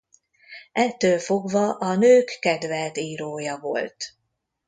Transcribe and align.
Ettől 0.71 1.19
fogva 1.19 1.71
a 1.75 1.95
nők 1.95 2.37
kedvelt 2.41 2.97
írója 2.97 3.57
volt. 3.59 4.13